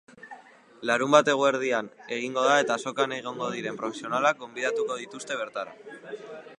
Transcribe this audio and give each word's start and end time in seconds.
Larunbat 0.89 1.29
eguerdian 1.33 1.91
egingo 2.17 2.47
da 2.47 2.57
eta 2.63 2.79
azokan 2.81 3.15
egongo 3.21 3.51
diren 3.59 3.79
profesionalak 3.83 4.43
gonbidatuko 4.45 5.01
dituzte 5.05 5.41
bertara. 5.45 5.81